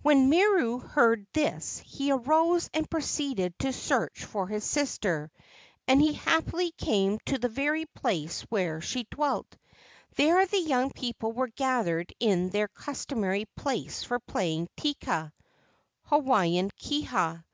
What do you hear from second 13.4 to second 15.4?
place for playing teka